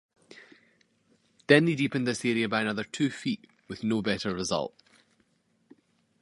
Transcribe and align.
They 1.45 1.59
then 1.59 1.65
deepened 1.65 2.07
this 2.07 2.25
area 2.25 2.49
by 2.49 2.61
another 2.61 2.83
two 2.83 3.11
feet 3.11 3.45
with 3.67 3.83
no 3.83 4.01
better 4.01 4.33
result. 4.33 4.73